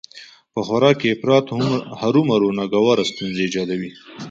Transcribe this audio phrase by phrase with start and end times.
[0.53, 1.45] په خوراک کې افراط
[2.01, 3.91] هرومرو ناګواره ستونزې ايجادوي